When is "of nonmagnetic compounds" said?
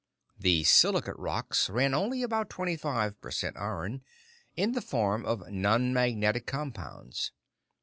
5.27-7.31